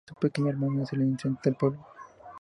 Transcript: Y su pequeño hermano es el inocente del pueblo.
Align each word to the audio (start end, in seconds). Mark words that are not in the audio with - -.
Y 0.03 0.09
su 0.09 0.15
pequeño 0.15 0.49
hermano 0.49 0.81
es 0.81 0.93
el 0.93 1.01
inocente 1.03 1.41
del 1.51 1.57
pueblo. 1.57 1.85